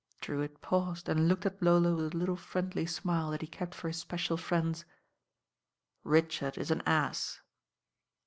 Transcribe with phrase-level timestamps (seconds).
[0.19, 3.87] Drewitt paused and looked at Lola with a little friendly smUe that he kept for
[3.87, 4.83] his special friends.
[6.03, 7.39] "Richard is an ass."